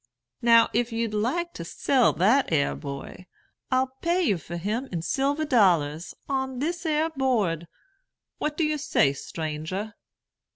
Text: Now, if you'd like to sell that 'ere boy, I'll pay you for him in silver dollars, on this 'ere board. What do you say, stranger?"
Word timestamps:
Now, 0.41 0.67
if 0.73 0.91
you'd 0.91 1.13
like 1.13 1.53
to 1.53 1.63
sell 1.63 2.11
that 2.13 2.51
'ere 2.51 2.73
boy, 2.73 3.27
I'll 3.69 3.91
pay 4.01 4.23
you 4.23 4.39
for 4.39 4.57
him 4.57 4.89
in 4.91 5.03
silver 5.03 5.45
dollars, 5.45 6.15
on 6.27 6.57
this 6.57 6.87
'ere 6.87 7.11
board. 7.11 7.67
What 8.39 8.57
do 8.57 8.63
you 8.63 8.79
say, 8.79 9.13
stranger?" 9.13 9.93